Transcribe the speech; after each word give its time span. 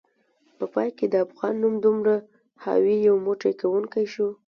په 0.57 0.65
پای 0.73 0.89
کې 0.97 1.05
د 1.09 1.15
افغان 1.25 1.53
نوم 1.61 1.75
دومره 1.85 2.13
حاوي، 2.63 2.95
یو 3.07 3.15
موټی 3.25 3.53
کونکی 3.61 4.05
شو 4.13 4.27